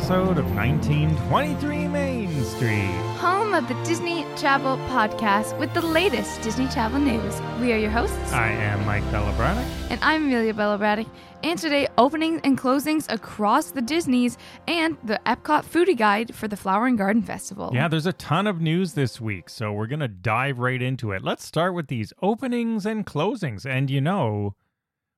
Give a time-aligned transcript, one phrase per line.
[0.00, 2.88] episode of 1923 Main Street.
[3.18, 7.38] home of the Disney Travel Podcast with the latest Disney travel news.
[7.60, 9.62] We are your hosts, I am Mike Bellabradic.
[9.90, 11.06] and I'm Amelia Bella Braddock.
[11.42, 16.56] And today, openings and closings across the Disneys and the Epcot Foodie Guide for the
[16.56, 17.70] Flower and Garden Festival.
[17.74, 21.12] Yeah, there's a ton of news this week, so we're going to dive right into
[21.12, 21.22] it.
[21.22, 23.66] Let's start with these openings and closings.
[23.66, 24.54] And you know,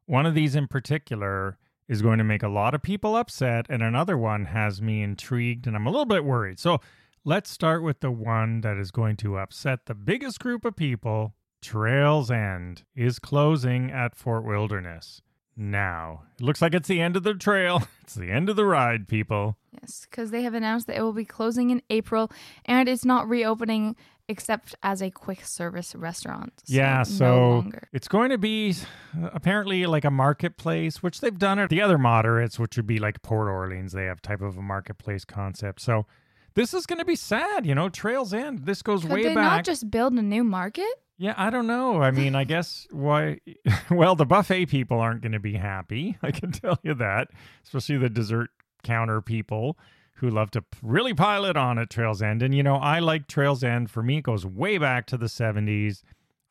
[0.06, 1.56] one of these in particular
[1.92, 5.66] is going to make a lot of people upset, and another one has me intrigued,
[5.66, 6.58] and I'm a little bit worried.
[6.58, 6.80] So
[7.22, 11.34] let's start with the one that is going to upset the biggest group of people.
[11.60, 15.20] Trails End is closing at Fort Wilderness.
[15.54, 17.82] Now, it looks like it's the end of the trail.
[18.02, 19.56] It's the end of the ride, people.
[19.80, 22.30] Yes, because they have announced that it will be closing in April
[22.64, 23.96] and it's not reopening
[24.32, 26.52] except as a quick service restaurant.
[26.64, 27.88] So Yeah, so longer.
[27.92, 28.74] it's going to be
[29.32, 33.22] apparently like a marketplace, which they've done at the other moderates, which would be like
[33.22, 33.92] Port Orleans.
[33.92, 35.80] They have type of a marketplace concept.
[35.80, 36.06] So
[36.54, 37.88] this is going to be sad, you know.
[37.88, 38.66] Trails End.
[38.66, 39.44] This goes Could way they back.
[39.44, 40.86] not just build a new market?
[41.18, 42.02] yeah, I don't know.
[42.02, 43.38] I mean, I guess why?
[43.90, 46.16] Well, the buffet people aren't going to be happy.
[46.22, 47.28] I can tell you that,
[47.64, 48.50] especially the dessert
[48.82, 49.78] counter people
[50.22, 52.42] who love to really pile it on at Trails End.
[52.42, 53.90] And you know, I like Trails End.
[53.90, 56.02] For me, it goes way back to the '70s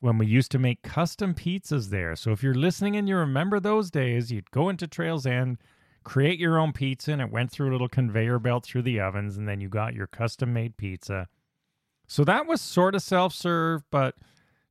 [0.02, 2.16] when we used to make custom pizzas there.
[2.16, 5.58] So if you're listening and you remember those days, you'd go into Trails End,
[6.04, 9.38] create your own pizza, and it went through a little conveyor belt through the ovens,
[9.38, 11.30] and then you got your custom made pizza.
[12.08, 14.16] So that was sort of self serve, but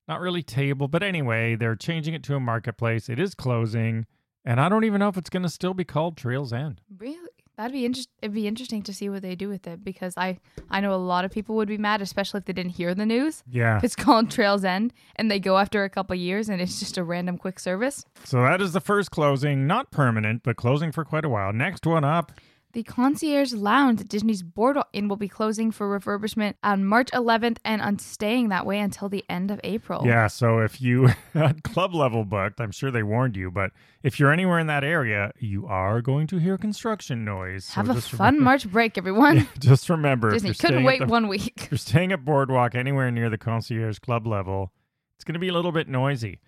[0.06, 0.88] not really table.
[0.88, 3.08] But anyway, they're changing it to a marketplace.
[3.08, 4.04] It is closing,
[4.44, 6.82] and I don't even know if it's going to still be called Trails End.
[6.98, 7.30] Really?
[7.60, 8.08] That'd be interest.
[8.22, 10.38] It'd be interesting to see what they do with it because I
[10.70, 13.04] I know a lot of people would be mad, especially if they didn't hear the
[13.04, 13.42] news.
[13.50, 13.80] Yeah.
[13.82, 17.04] It's called Trails End and they go after a couple years and it's just a
[17.04, 18.06] random quick service.
[18.24, 21.52] So that is the first closing, not permanent, but closing for quite a while.
[21.52, 22.32] Next one up.
[22.72, 27.56] The Concierge Lounge at Disney's Boardwalk Inn will be closing for refurbishment on March 11th
[27.64, 30.06] and on staying that way until the end of April.
[30.06, 33.72] Yeah, so if you had club level booked, I'm sure they warned you, but
[34.04, 37.64] if you're anywhere in that area, you are going to hear construction noise.
[37.64, 39.48] So Have a fun remember- March break, everyone.
[39.58, 41.54] Just remember, Disney couldn't wait the one week.
[41.64, 44.70] if you're staying at Boardwalk anywhere near the concierge club level,
[45.16, 46.38] it's going to be a little bit noisy.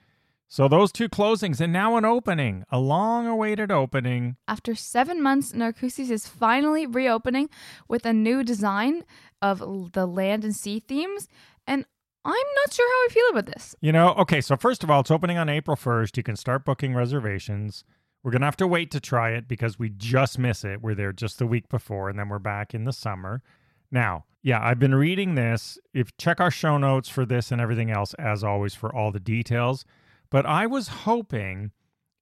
[0.52, 4.36] So those two closings and now an opening, a long-awaited opening.
[4.46, 7.48] After seven months, Narcoossee's is finally reopening
[7.88, 9.04] with a new design
[9.40, 11.26] of the land and sea themes.
[11.66, 11.86] And
[12.22, 13.74] I'm not sure how I feel about this.
[13.80, 16.18] You know, okay, so first of all, it's opening on April 1st.
[16.18, 17.84] You can start booking reservations.
[18.22, 20.82] We're going to have to wait to try it because we just miss it.
[20.82, 23.42] We're there just the week before and then we're back in the summer.
[23.90, 25.78] Now, yeah, I've been reading this.
[25.94, 29.18] If check our show notes for this and everything else as always for all the
[29.18, 29.86] details.
[30.32, 31.72] But I was hoping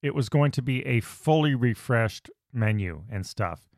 [0.03, 3.69] it was going to be a fully refreshed menu and stuff.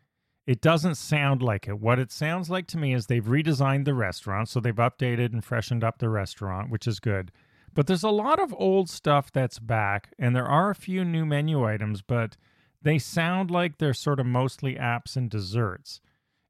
[0.47, 1.79] It doesn't sound like it.
[1.79, 5.45] What it sounds like to me is they've redesigned the restaurant, so they've updated and
[5.45, 7.31] freshened up the restaurant, which is good.
[7.75, 11.27] But there's a lot of old stuff that's back, and there are a few new
[11.27, 12.39] menu items, but
[12.81, 16.01] they sound like they're sort of mostly apps and desserts.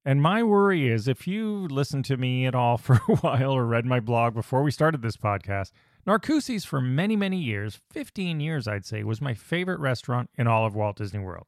[0.04, 3.66] And my worry is if you listened to me at all for a while or
[3.66, 5.72] read my blog before we started this podcast,
[6.06, 10.66] Narcoossee's for many, many years, 15 years I'd say, was my favorite restaurant in all
[10.66, 11.46] of Walt Disney World.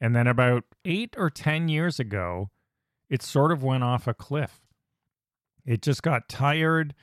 [0.00, 2.50] And then about eight or 10 years ago,
[3.08, 4.60] it sort of went off a cliff.
[5.64, 6.94] It just got tired.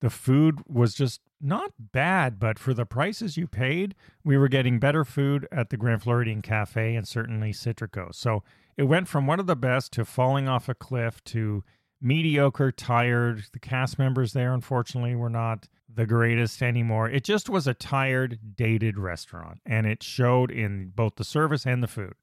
[0.00, 4.78] The food was just not bad, but for the prices you paid, we were getting
[4.78, 8.14] better food at the Grand Floridian Cafe and certainly Citrico.
[8.14, 8.42] So
[8.76, 11.64] it went from one of the best to falling off a cliff to
[12.00, 13.44] mediocre, tired.
[13.52, 17.08] The cast members there, unfortunately, were not the greatest anymore.
[17.08, 21.82] It just was a tired, dated restaurant, and it showed in both the service and
[21.82, 22.14] the food.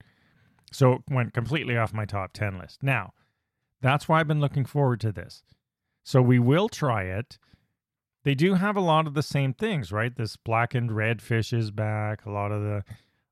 [0.71, 2.81] So it went completely off my top 10 list.
[2.81, 3.13] Now,
[3.81, 5.43] that's why I've been looking forward to this.
[6.03, 7.37] So we will try it.
[8.23, 10.15] They do have a lot of the same things, right?
[10.15, 12.83] This blackened red fish is back, a lot of the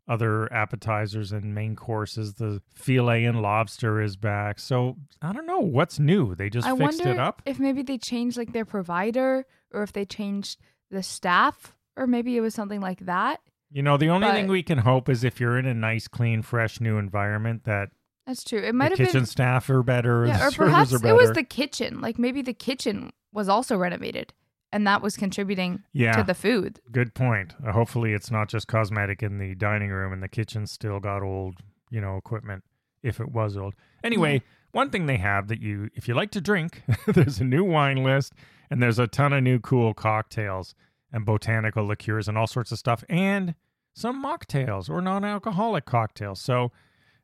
[0.10, 2.34] other appetizers and main courses.
[2.34, 4.60] The filet and lobster is back.
[4.60, 6.36] So I don't know what's new.
[6.36, 7.42] They just I fixed it up.
[7.46, 10.60] if maybe they changed like their provider or if they changed
[10.90, 13.40] the staff or maybe it was something like that.
[13.72, 16.08] You know, the only but- thing we can hope is if you're in a nice,
[16.08, 17.90] clean, fresh, new environment, that
[18.26, 18.60] That's true.
[18.60, 21.44] It might have the kitchen been staff are better, yeah, or perhaps it was the
[21.44, 22.02] kitchen.
[22.02, 24.34] Like maybe the kitchen was also renovated
[24.72, 26.80] and that was contributing yeah, to the food.
[26.92, 27.54] good point.
[27.66, 31.24] Uh, hopefully, it's not just cosmetic in the dining room and the kitchen still got
[31.24, 31.56] old,
[31.90, 32.64] you know, equipment.
[33.02, 33.74] If it was old,
[34.04, 34.42] anyway.
[34.72, 38.04] One thing they have that you, if you like to drink, there's a new wine
[38.04, 38.34] list
[38.70, 40.76] and there's a ton of new cool cocktails
[41.12, 43.56] and botanical liqueurs and all sorts of stuff, and
[43.96, 46.40] some mocktails or non alcoholic cocktails.
[46.40, 46.72] So,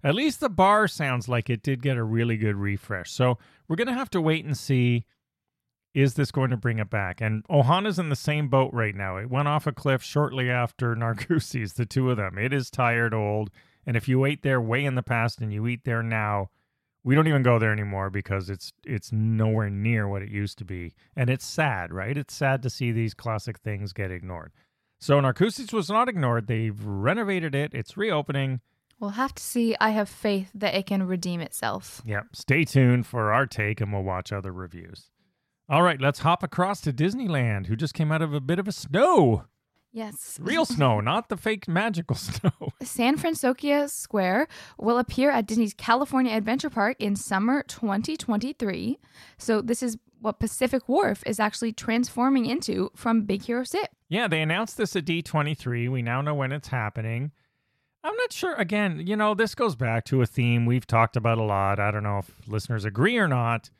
[0.03, 3.11] At least the bar sounds like it did get a really good refresh.
[3.11, 3.37] So
[3.67, 5.05] we're going to have to wait and see
[5.95, 7.21] is this going to bring it back?
[7.21, 9.15] And Ohana's in the same boat right now.
[9.15, 12.37] It went off a cliff shortly after Narcoossee's, the two of them.
[12.37, 13.49] It is tired, old.
[13.87, 16.49] And if you ate there way in the past and you eat there now,
[17.03, 20.65] we don't even go there anymore because it's it's nowhere near what it used to
[20.65, 20.95] be.
[21.15, 22.17] And it's sad, right?
[22.17, 24.51] It's sad to see these classic things get ignored.
[24.99, 26.47] So Narcoossee's was not ignored.
[26.47, 27.73] They've renovated it.
[27.73, 28.59] It's reopening.
[28.99, 29.75] We'll have to see.
[29.79, 32.01] I have faith that it can redeem itself.
[32.05, 32.21] Yeah.
[32.33, 35.11] Stay tuned for our take and we'll watch other reviews.
[35.67, 38.67] All right, let's hop across to Disneyland, who just came out of a bit of
[38.67, 39.45] a snow.
[39.91, 40.37] Yes.
[40.41, 42.51] Real snow, not the fake magical snow.
[42.83, 44.47] San Fransokyo Square
[44.77, 48.99] will appear at Disney's California Adventure Park in summer 2023.
[49.37, 53.87] So, this is what Pacific Wharf is actually transforming into from Big Hero 6.
[54.09, 55.89] Yeah, they announced this at D23.
[55.89, 57.31] We now know when it's happening.
[58.03, 58.53] I'm not sure.
[58.55, 61.79] Again, you know, this goes back to a theme we've talked about a lot.
[61.79, 63.71] I don't know if listeners agree or not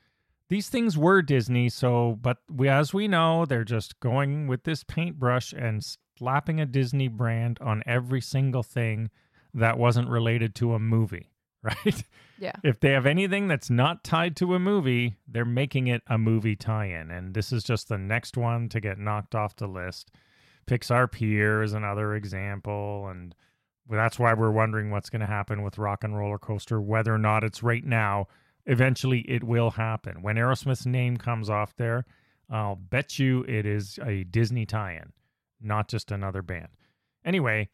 [0.49, 4.83] these things were Disney, so but we as we know, they're just going with this
[4.83, 5.85] paintbrush and
[6.17, 9.09] slapping a Disney brand on every single thing
[9.53, 11.31] that wasn't related to a movie,
[11.63, 12.03] right?
[12.37, 12.53] Yeah.
[12.63, 16.55] If they have anything that's not tied to a movie, they're making it a movie
[16.55, 20.11] tie-in, and this is just the next one to get knocked off the list.
[20.67, 23.33] Pixar Pier is another example, and
[23.89, 27.19] that's why we're wondering what's going to happen with Rock and Roller Coaster, whether or
[27.19, 28.27] not it's right now
[28.65, 30.21] eventually it will happen.
[30.21, 32.05] When Aerosmith's name comes off there,
[32.49, 35.13] I'll bet you it is a Disney tie in,
[35.61, 36.69] not just another band.
[37.23, 37.69] Anyway,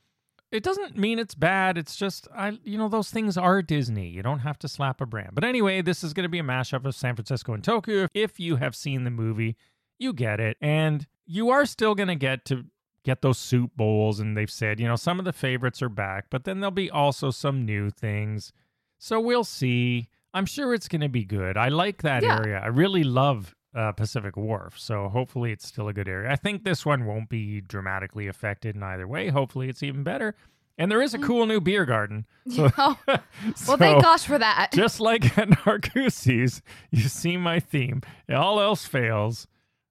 [0.51, 1.77] it doesn't mean it's bad.
[1.77, 4.09] It's just, I, you know, those things are Disney.
[4.09, 5.31] You don't have to slap a brand.
[5.33, 8.07] But anyway, this is going to be a mashup of San Francisco and Tokyo.
[8.13, 9.55] If you have seen the movie,
[9.97, 10.57] you get it.
[10.59, 12.65] And you are still going to get to
[13.03, 14.19] get those soup bowls.
[14.19, 16.91] And they've said, you know, some of the favorites are back, but then there'll be
[16.91, 18.51] also some new things.
[18.99, 20.09] So we'll see.
[20.33, 21.57] I'm sure it's going to be good.
[21.57, 22.37] I like that Yeah.
[22.39, 22.59] area.
[22.63, 26.29] I really love uh, Pacific Wharf, so hopefully it's still a good area.
[26.31, 29.29] I think this one won't be dramatically affected in either way.
[29.29, 30.35] Hopefully it's even better.
[30.77, 31.23] And there is a Mm.
[31.23, 32.25] cool new beer garden.
[32.49, 33.21] So, oh, well,
[33.55, 34.71] so thank gosh for that.
[34.73, 36.61] just like at Narcoossee's,
[36.91, 38.01] you see my theme.
[38.29, 39.47] All else fails,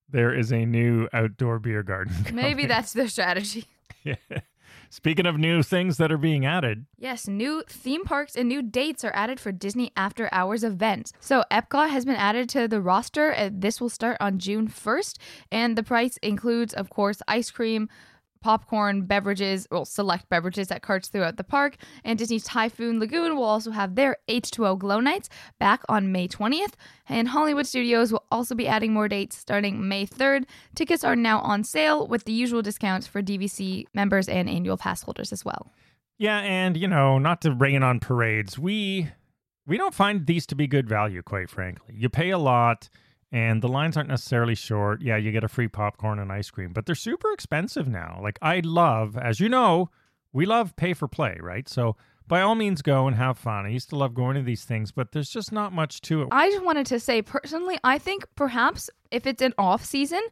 [0.09, 2.15] there is a new outdoor beer garden.
[2.33, 3.67] Maybe that's their strategy.
[4.93, 9.05] Speaking of new things that are being added, Yes, new theme parks and new dates
[9.05, 11.13] are added for Disney After Hours events.
[11.21, 13.33] So, Epcot has been added to the roster.
[13.33, 15.17] Uh, This will start on June 1st,
[15.53, 17.89] and the price includes, of course, ice cream,
[18.41, 21.77] popcorn, beverages, well, select beverages at carts throughout the park.
[22.05, 25.29] And Disney's Typhoon Lagoon will also have their H2O Glow Nights
[25.59, 26.73] back on May 20th.
[27.09, 30.45] And Hollywood Studios will also be adding more dates starting May 3rd.
[30.75, 35.03] Tickets are now on sale with the usual discounts for DVC members and annual pass
[35.03, 35.71] holders as well.
[36.19, 39.11] Yeah, and you know, not to rain on parades, we
[39.67, 41.95] we don't find these to be good value, quite frankly.
[41.97, 42.89] You pay a lot
[43.33, 45.03] and the lines aren't necessarily short.
[45.03, 48.19] Yeah, you get a free popcorn and ice cream, but they're super expensive now.
[48.23, 49.91] Like I love, as you know,
[50.33, 51.69] we love pay for play, right?
[51.69, 51.97] So
[52.27, 53.67] by all means go and have fun.
[53.67, 56.29] I used to love going to these things, but there's just not much to it.
[56.31, 60.23] I just wanted to say personally, I think perhaps if it's an off season,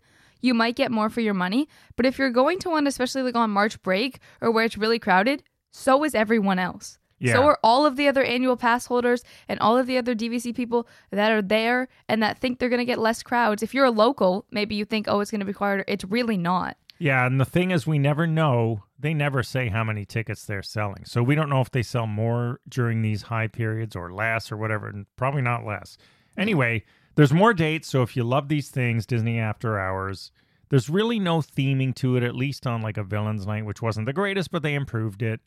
[0.40, 1.68] you might get more for your money.
[1.96, 5.00] But if you're going to one, especially like on March break or where it's really
[5.00, 6.98] crowded, so is everyone else.
[7.18, 7.34] Yeah.
[7.34, 10.54] So are all of the other annual pass holders and all of the other DVC
[10.54, 13.62] people that are there and that think they're going to get less crowds.
[13.62, 15.84] If you're a local, maybe you think, oh, it's going to be quieter.
[15.88, 16.76] It's really not.
[17.00, 18.82] Yeah, and the thing is, we never know.
[18.98, 21.04] They never say how many tickets they're selling.
[21.04, 24.56] So we don't know if they sell more during these high periods or less or
[24.56, 24.88] whatever.
[24.88, 25.96] And probably not less.
[26.36, 26.84] Anyway,
[27.14, 27.88] there's more dates.
[27.88, 30.32] So if you love these things, Disney After Hours,
[30.70, 34.06] there's really no theming to it, at least on like a Villains Night, which wasn't
[34.06, 35.40] the greatest, but they improved it.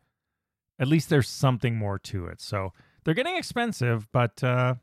[0.82, 2.42] At least there's something more to it.
[2.42, 2.74] So
[3.06, 4.76] they're getting expensive, but uh,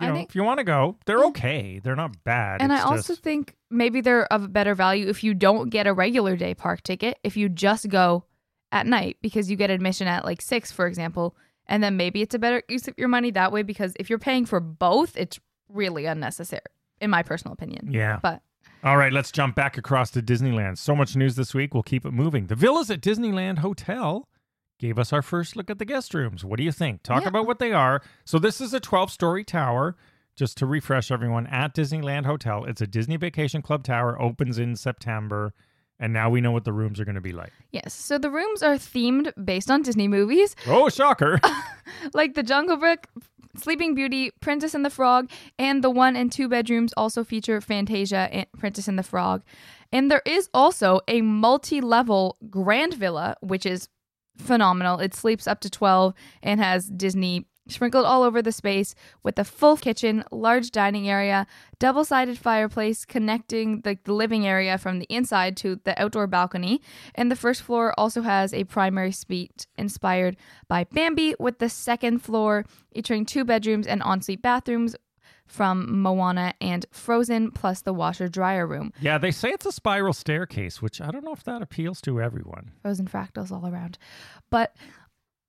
[0.00, 1.80] you I know, think- if you want to go, they're okay.
[1.82, 2.62] They're not bad.
[2.62, 5.86] And I also just- think maybe they're of a better value if you don't get
[5.86, 8.24] a regular day park ticket, if you just go
[8.70, 11.36] at night because you get admission at like six, for example.
[11.66, 14.18] And then maybe it's a better use of your money that way because if you're
[14.18, 16.60] paying for both, it's really unnecessary,
[17.00, 17.88] in my personal opinion.
[17.90, 18.18] yeah.
[18.22, 18.42] But
[18.84, 20.76] All right, let's jump back across to Disneyland.
[20.78, 21.72] So much news this week.
[21.74, 22.46] We'll keep it moving.
[22.46, 24.28] The villas at Disneyland Hotel
[24.82, 26.44] gave us our first look at the guest rooms.
[26.44, 27.02] What do you think?
[27.04, 27.28] Talk Yeah.
[27.28, 28.02] about what they are.
[28.24, 29.96] So, this is a 12 story tower.
[30.34, 34.74] Just to refresh everyone, at Disneyland Hotel, it's a Disney Vacation Club tower, opens in
[34.76, 35.52] September,
[36.00, 37.52] and now we know what the rooms are going to be like.
[37.70, 40.56] yes, so the rooms are themed based on Disney movies.
[40.66, 41.38] Oh, shocker.
[42.14, 43.06] like the Jungle Book,
[43.58, 48.28] Sleeping Beauty, Princess and the Frog, and the one and two bedrooms also feature Fantasia
[48.32, 49.42] and Princess and the Frog.
[49.92, 53.88] And there is also a multi level grand villa, which is
[54.36, 54.98] phenomenal.
[54.98, 59.44] It sleeps up to 12 and has Disney sprinkled all over the space with a
[59.44, 61.46] full kitchen, large dining area,
[61.78, 66.80] double sided fireplace connecting the, the living area from the inside to the outdoor balcony.
[67.14, 70.36] And the first floor also has a primary suite inspired
[70.68, 74.96] by Bambi, with the second floor featuring two bedrooms and ensuite bathrooms
[75.46, 78.92] from Moana and Frozen, plus the washer dryer room.
[79.00, 82.20] Yeah, they say it's a spiral staircase, which I don't know if that appeals to
[82.20, 82.72] everyone.
[82.82, 83.98] Frozen fractals all around.
[84.50, 84.74] But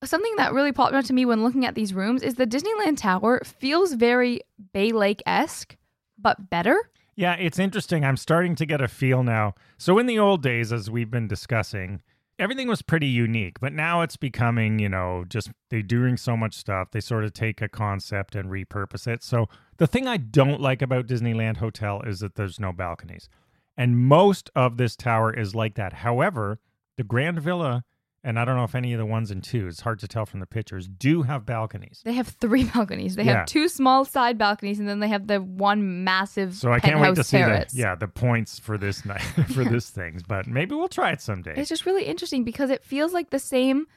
[0.03, 2.97] something that really popped out to me when looking at these rooms is the Disneyland
[2.97, 4.41] Tower feels very
[4.73, 5.77] Bay Lake esque,
[6.17, 6.89] but better.
[7.15, 8.03] Yeah, it's interesting.
[8.03, 9.53] I'm starting to get a feel now.
[9.77, 12.01] So, in the old days, as we've been discussing,
[12.39, 16.55] everything was pretty unique, but now it's becoming, you know, just they're doing so much
[16.55, 16.91] stuff.
[16.91, 19.23] They sort of take a concept and repurpose it.
[19.23, 19.47] So,
[19.77, 23.29] the thing I don't like about Disneyland Hotel is that there's no balconies.
[23.75, 25.93] And most of this tower is like that.
[25.93, 26.59] However,
[26.97, 27.83] the Grand Villa,
[28.23, 30.25] and I don't know if any of the ones and two, it's hard to tell
[30.25, 32.01] from the pictures, do have balconies.
[32.05, 33.15] They have three balconies.
[33.15, 33.39] They Yeah.
[33.39, 36.99] have two small side balconies, and then they have the one massive So I can't
[37.01, 39.21] wait to see the yeah the points for this night
[39.53, 41.53] for this things, but maybe we'll try it someday.
[41.57, 43.87] It's just really interesting because it feels like the same,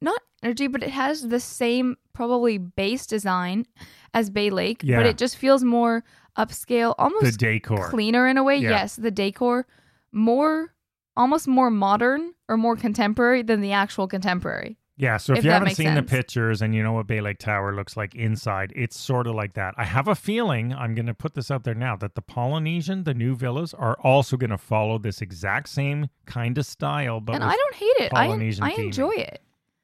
[0.00, 3.64] not energy, but it has the same probably base design
[4.12, 4.98] as Bay Lake, Yeah.
[4.98, 6.04] but it just feels more
[6.36, 7.88] upscale, almost the decor.
[7.88, 8.56] cleaner in a way.
[8.56, 9.66] Yes, the decor
[10.12, 10.74] more,
[11.16, 14.78] almost more modern or more contemporary than the actual contemporary.
[14.96, 17.38] Yeah, so if, If you haven't seen the pictures and you know what Bay Lake
[17.38, 19.74] Tower looks like inside, it's sort of like that.
[19.78, 23.04] I have a feeling, I'm going to put this out there now, that the Polynesian,
[23.04, 27.20] the new villas, are also going to follow this exact same kind of style.
[27.20, 28.12] But and I don't hate it.
[28.14, 28.84] I, Polynesian I theming.
[28.84, 29.40] enjoy it.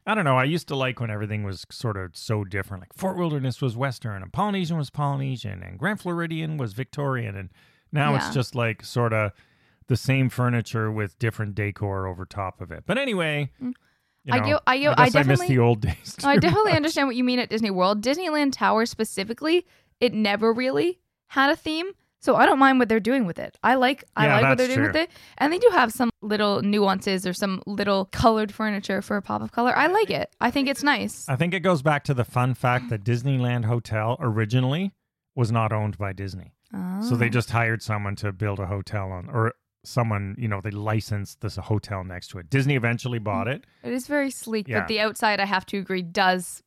[0.06, 0.36] I don't know.
[0.36, 2.82] I used to like when everything was sort of so different.
[2.82, 7.50] Like Fort Wilderness was Western, and Polynesian was Polynesian, and Grand Floridian was Victorian, and
[7.92, 9.32] now it's just like sort of
[9.88, 12.84] the same furniture with different decor over top of it.
[12.86, 13.72] But anyway, Mm.
[14.24, 16.16] you I know, go- I go- guess I I miss definitely- the old days.
[16.24, 16.76] I definitely much.
[16.76, 18.02] understand what you mean at Disney World.
[18.02, 19.66] Disneyland Tower specifically,
[20.00, 21.92] it never really had a theme.
[22.20, 23.56] So I don't mind what they're doing with it.
[23.62, 25.08] I like I Yeah, like what they're doing with it.
[25.38, 29.40] And they do have some little nuances or some little colored furniture for a pop
[29.40, 29.72] of color.
[29.76, 30.34] I like it.
[30.40, 31.28] I think it's nice.
[31.28, 34.92] I think it goes back to the fun fact that Disneyland Hotel originally
[35.36, 36.54] was not owned by Disney.
[37.08, 37.30] So they Oh.
[37.30, 39.54] just hired someone to build a hotel on, or
[39.84, 42.50] someone, you know, they licensed this hotel next to it.
[42.50, 43.56] Disney eventually bought mm.
[43.56, 43.64] it.
[43.82, 44.80] It is very sleek, Yeah.
[44.80, 46.62] but the outside I have to agree does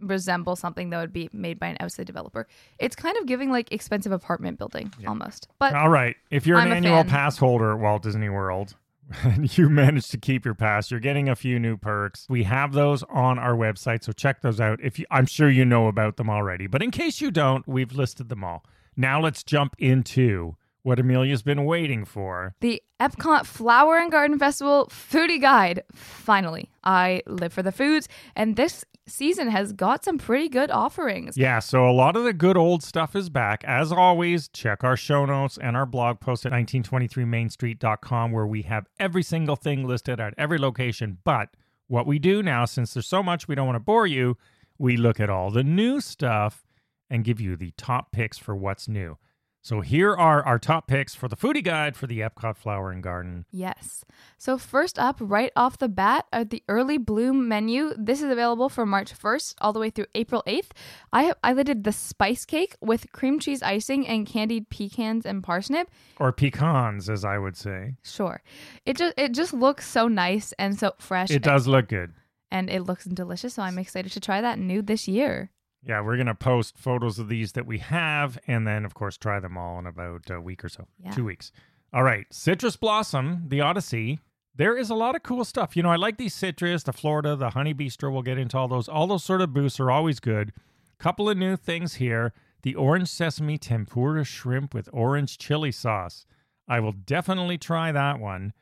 [0.00, 2.46] resemble something that would be made by an outside developer.
[2.78, 5.48] It's kind of giving like expensive apartment building almost.
[5.58, 6.16] But All right.
[6.30, 7.08] If you're an I'm a annual fan.
[7.08, 8.76] pass holder at Walt Disney World
[9.22, 12.26] and you manage to keep your pass, you're getting a few new perks.
[12.28, 14.80] We have those on our website, so check those out.
[14.82, 17.92] If you, I'm sure you know about them already, but in case you don't, we've
[17.92, 18.64] listed them all.
[18.96, 20.56] Now let's jump into
[20.86, 22.54] what Amelia's been waiting for.
[22.60, 25.82] The Epcot Flower and Garden Festival Foodie Guide.
[25.92, 31.36] Finally, I live for the foods, and this season has got some pretty good offerings.
[31.36, 33.64] Yeah, so a lot of the good old stuff is back.
[33.64, 38.86] As always, check our show notes and our blog post at 1923mainstreet.com where we have
[39.00, 41.18] every single thing listed at every location.
[41.24, 41.48] But
[41.88, 44.36] what we do now, since there's so much we don't want to bore you,
[44.78, 46.64] we look at all the new stuff
[47.10, 49.18] and give you the top picks for what's new.
[49.66, 53.02] So here are our top picks for the foodie guide for the Epcot Flower and
[53.02, 53.46] Garden.
[53.50, 54.04] Yes.
[54.38, 57.92] So, first up, right off the bat, are the early bloom menu.
[57.98, 60.70] This is available from March 1st all the way through April 8th.
[61.12, 65.42] I have I did the spice cake with cream cheese icing and candied pecans and
[65.42, 65.90] parsnip.
[66.20, 67.96] Or pecans, as I would say.
[68.04, 68.40] Sure.
[68.84, 71.32] It just it just looks so nice and so fresh.
[71.32, 72.12] It does look good.
[72.52, 73.54] and it looks delicious.
[73.54, 75.50] So I'm excited to try that new this year.
[75.86, 79.16] Yeah, we're going to post photos of these that we have and then, of course,
[79.16, 80.88] try them all in about a week or so.
[81.02, 81.12] Yeah.
[81.12, 81.52] Two weeks.
[81.92, 82.26] All right.
[82.32, 84.18] Citrus Blossom, the Odyssey.
[84.56, 85.76] There is a lot of cool stuff.
[85.76, 88.12] You know, I like these citrus, the Florida, the Honey Bee-stro.
[88.12, 88.88] We'll get into all those.
[88.88, 90.52] All those sort of booths are always good.
[90.98, 92.32] Couple of new things here.
[92.62, 96.26] The orange sesame tempura shrimp with orange chili sauce.
[96.66, 98.54] I will definitely try that one.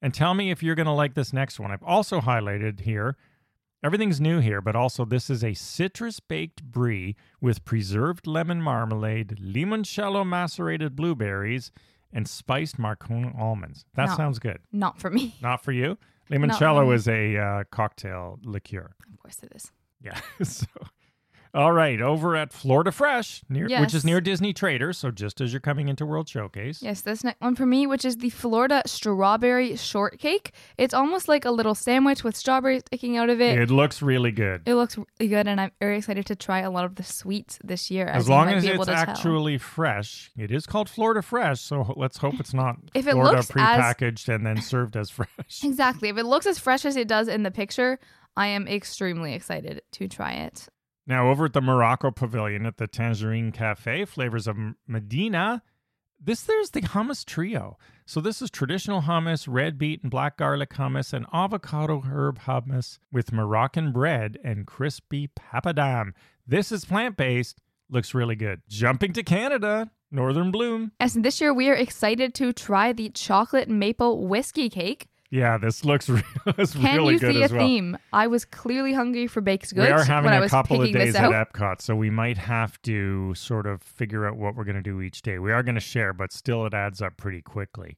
[0.00, 1.70] And tell me if you're going to like this next one.
[1.70, 3.16] I've also highlighted here
[3.82, 9.38] Everything's new here, but also this is a citrus baked brie with preserved lemon marmalade,
[9.42, 11.72] limoncello macerated blueberries,
[12.12, 13.84] and spiced Marcona almonds.
[13.94, 14.16] That No.
[14.16, 14.60] sounds good.
[14.70, 15.34] Not for me.
[15.42, 15.98] Not for you?
[16.30, 16.94] Limoncello really.
[16.94, 18.94] is a uh, cocktail liqueur.
[19.12, 19.72] Of course it is.
[20.00, 20.20] Yeah.
[20.42, 20.66] so
[21.54, 24.96] All right, over at Florida Fresh, near, which is near Disney Traders.
[24.96, 26.80] So just as you're coming into World Showcase.
[26.82, 30.52] Yes, this next one for me, which is the Florida strawberry shortcake.
[30.78, 33.58] It's almost like a little sandwich with strawberries sticking out of it.
[33.58, 34.62] It looks really good.
[34.64, 37.58] It looks really good, and I'm very excited to try a lot of the sweets
[37.62, 38.06] this year.
[38.06, 38.94] As, As long as it's to tell.
[38.94, 40.30] actually fresh.
[40.38, 43.54] It is called Florida Fresh, so let's hope it's not If it Florida looks as-
[43.56, 45.28] prepackaged and then served as fresh.
[45.64, 46.08] exactly.
[46.08, 47.98] If it looks as fresh as it does in the picture,
[48.38, 50.68] I am extremely excited to try it.
[51.06, 54.56] Now, over at the Morocco Pavilion at the Tangierine Cafe, flavors of
[54.86, 55.62] Medina.
[56.24, 57.76] This there's the hummus trio.
[58.06, 63.00] So this is traditional hummus, red beet and black garlic hummus, and avocado herb hummus
[63.10, 66.12] with Moroccan bread and crispy papadam.
[66.46, 67.58] This is plant based.
[67.90, 68.62] Looks really good.
[68.68, 70.92] Jumping to Canada, Northern Bloom.
[71.00, 75.08] As this year, we are excited to try the chocolate maple whiskey cake.
[75.32, 77.66] Yeah, this looks re- it's Can really you good see as a well.
[77.66, 77.98] theme?
[78.12, 80.76] I was clearly hungry for baked goods we are having when I a was couple
[80.76, 81.52] of picking days this at out.
[81.52, 85.00] Epcot, so we might have to sort of figure out what we're going to do
[85.00, 85.38] each day.
[85.38, 87.96] We are going to share, but still it adds up pretty quickly.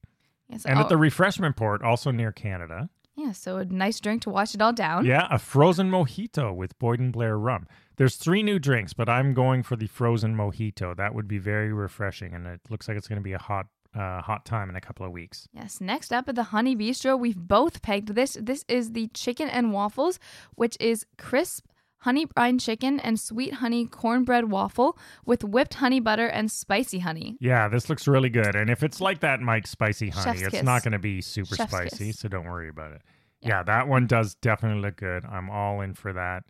[0.49, 0.99] Yes, And oh, at the oh.
[0.99, 5.05] refreshment port, also near Canada, yeah, so a nice drink to wash it all down.
[5.05, 7.67] yeah, a frozen mojito with Boyd and Blair rum.
[7.97, 10.97] There's three new drinks, but I'm going for the frozen mojito.
[10.97, 13.67] That would be very refreshing, and it looks like it's going to be a hot,
[13.95, 15.49] uh, hot time in a couple of weeks.
[15.53, 18.37] Yes, next up at the Honey Bee-stro, we've both pegged this.
[18.41, 20.19] This is the chicken and waffles,
[20.55, 21.67] which is crisp
[21.99, 27.37] honey brine chicken and sweet honey cornbread waffle with whipped honey butter and spicy honey.
[27.41, 28.55] Yeah, this looks really good.
[28.55, 30.63] And if it's like that, Mike, spicy honey, Chef's it's kiss.
[30.63, 32.19] not going to be super Chef's spicy, kiss.
[32.19, 33.01] so don't worry about it.
[33.41, 33.49] Yeah.
[33.49, 33.63] Yeah.
[33.63, 35.25] that one does definitely look good.
[35.25, 36.45] I'm all in for that.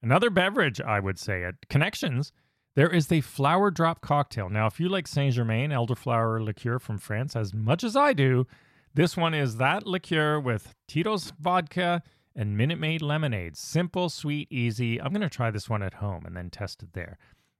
[0.00, 2.30] Another beverage, I would say, at Connections,
[2.76, 4.48] there is the flower drop cocktail.
[4.48, 8.46] Now, if you like Saint Germain elderflower liqueur from France as much as I do,
[8.94, 12.02] this one is that liqueur with Tito's vodka
[12.36, 13.56] and Minute Maid lemonade.
[13.56, 15.00] Simple, sweet, easy.
[15.00, 17.16] I'm going to try this one at home and then test it there.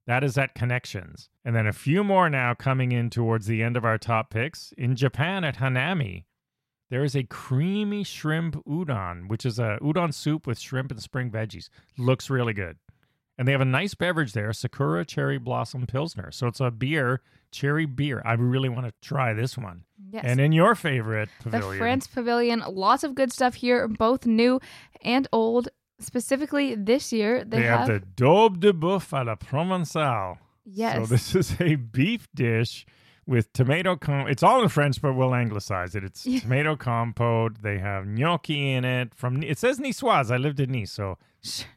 [0.07, 1.31] That is at Connections.
[1.45, 4.73] And then a few more now coming in towards the end of our top picks.
[4.77, 6.25] In Japan at Hanami,
[6.91, 11.31] there is a creamy shrimp udon, which is a udon soup with shrimp and spring
[11.31, 11.69] veggies.
[11.97, 12.77] Looks really good.
[13.37, 16.31] And they have a nice beverage there, Sakura Cherry Blossom Pilsner.
[16.31, 17.21] So it's a beer,
[17.51, 18.23] cherry beer.
[18.25, 19.85] I really want to try this one.
[20.11, 20.25] Yes.
[20.25, 24.61] And in your favorite the France Pavilion, lots of good stuff here, both new
[25.03, 25.69] and old.
[26.01, 30.39] Specifically this year, they, they, have, the daube de boeuf à la provençale.
[30.65, 30.97] yes.
[30.97, 32.85] So this is a beef dish
[33.27, 34.29] with tomato com.
[34.29, 36.05] It's all in French, but we'll anglicize it.
[36.05, 37.63] It's tomato compote.
[37.63, 39.15] They have gnocchi in it.
[39.15, 40.31] From it says Niçoise.
[40.31, 41.19] I lived in Nice, so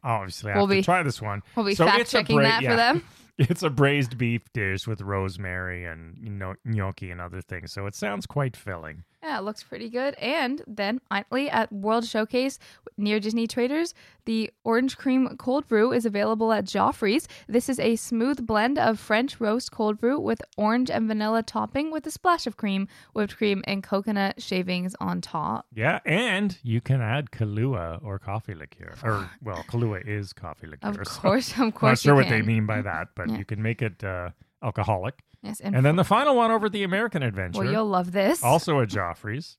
[0.03, 1.41] obviously I We'll have be- to try this one.
[1.55, 2.69] we'll be so fact checking bra- that yeah.
[2.71, 3.03] for them.
[3.39, 7.71] It's a braised beef dish with rosemary and you know gnocchi and other things.
[7.71, 9.03] So it sounds quite filling.
[9.21, 10.15] Yeah, it looks pretty good.
[10.15, 12.57] And then finally at World Showcase
[12.97, 13.93] near Disney Traders,
[14.25, 17.27] the orange cream cold brew is available at Joffrey's.
[17.47, 21.91] This is a smooth blend of French roast cold brew with orange and vanilla topping
[21.91, 25.67] with a splash of cream, whipped cream, and coconut shavings on top.
[25.73, 28.93] Yeah, and you can add Kahlua or coffee liqueur.
[29.03, 30.89] Or well, Kahlua is coffee liqueur.
[31.01, 31.91] Of so course, of I'm course.
[31.91, 33.37] not sure what they mean by that, but Yeah.
[33.37, 34.31] you can make it uh,
[34.63, 35.23] alcoholic.
[35.43, 38.11] Yes, and, And then the final one over at the American Adventure, well, you'll love
[38.11, 38.43] this.
[38.43, 39.57] also at Joffrey's.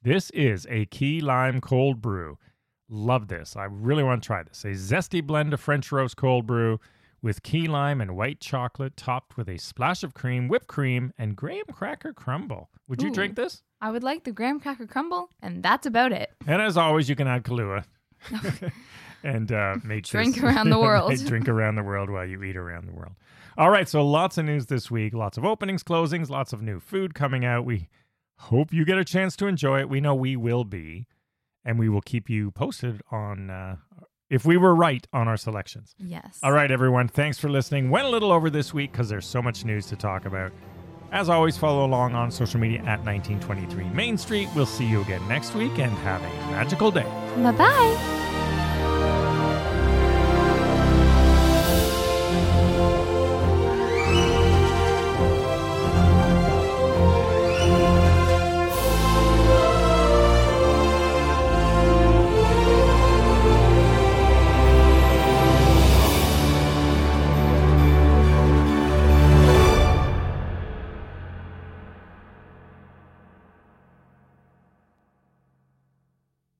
[0.00, 2.38] This is a key lime cold brew.
[2.94, 3.56] Love this.
[3.56, 4.64] I really want to try this.
[4.64, 6.78] A zesty blend of French roast cold brew
[7.22, 11.34] with key lime and white chocolate topped with a splash of cream, whipped cream, and
[11.34, 12.68] graham cracker crumble.
[12.88, 13.14] Would you Ooh.
[13.14, 13.62] drink this?
[13.80, 16.32] I would like the graham cracker crumble, and that's about it.
[16.46, 17.84] And as always, you can add Kahlua.
[19.24, 21.16] and uh, make sure Drink this- around the world.
[21.24, 23.14] drink around the world while you eat around the world.
[23.56, 25.14] All right, so lots of news this week.
[25.14, 27.64] Lots of openings, closings, lots of new food coming out.
[27.64, 27.88] We
[28.36, 29.88] hope you get a chance to enjoy it.
[29.88, 31.06] We know we will be,
[31.64, 33.76] and we will keep you posted on uh,
[34.30, 35.94] if we were right on our selections.
[35.98, 36.38] Yes.
[36.42, 37.08] All right, everyone.
[37.08, 37.90] Thanks for listening.
[37.90, 40.52] Went a little over this week because there's so much news to talk about.
[41.12, 44.48] As always, follow along on social media at 1923 Main Street.
[44.56, 47.02] We'll see you again next week and have a magical day.
[47.36, 48.51] Bye bye.